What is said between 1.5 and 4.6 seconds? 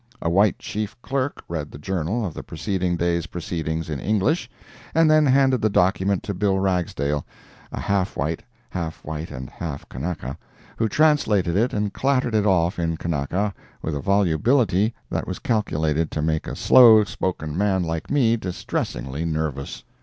the Journal of the preceding day's proceedings in English,